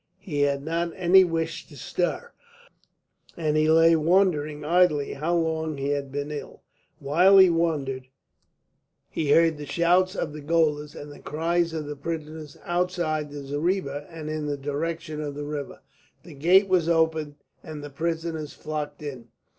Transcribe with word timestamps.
He 0.17 0.41
had 0.41 0.63
not 0.63 0.93
any 0.95 1.23
wish 1.23 1.67
to 1.67 1.77
stir, 1.77 2.31
and 3.37 3.55
he 3.55 3.69
lay 3.69 3.95
wondering 3.95 4.65
idly 4.65 5.13
how 5.13 5.35
long 5.35 5.77
he 5.77 5.89
had 5.89 6.11
been 6.11 6.31
ill. 6.31 6.63
While 6.97 7.37
he 7.37 7.51
wondered 7.51 8.07
he 9.11 9.29
heard 9.29 9.57
the 9.59 9.67
shouts 9.67 10.15
of 10.15 10.33
the 10.33 10.41
gaolers, 10.41 10.93
the 10.93 11.19
cries 11.23 11.71
of 11.71 11.85
the 11.85 11.95
prisoners 11.95 12.57
outside 12.65 13.29
the 13.29 13.43
zareeba 13.43 14.07
and 14.09 14.27
in 14.27 14.47
the 14.47 14.57
direction 14.57 15.21
of 15.21 15.35
the 15.35 15.45
river. 15.45 15.81
The 16.23 16.33
gate 16.33 16.67
was 16.67 16.89
opened, 16.89 17.35
and 17.61 17.83
the 17.83 17.91
prisoners 17.91 18.53
flocked 18.53 19.03
in. 19.03 19.27